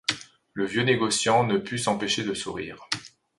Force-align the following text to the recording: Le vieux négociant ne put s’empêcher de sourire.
Le 0.53 0.65
vieux 0.65 0.81
négociant 0.81 1.43
ne 1.45 1.59
put 1.59 1.77
s’empêcher 1.77 2.23
de 2.23 2.33
sourire. 2.33 2.87